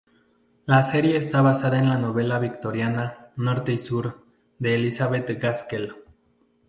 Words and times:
La 0.65 0.81
serie 0.81 1.15
está 1.15 1.43
basada 1.43 1.77
en 1.77 1.87
la 1.87 1.99
novela 1.99 2.39
victoriana 2.39 3.29
"Norte 3.37 3.71
y 3.73 3.77
Sur" 3.77 4.25
de 4.57 4.73
Elizabeth 4.73 5.39
Gaskell. 5.39 5.93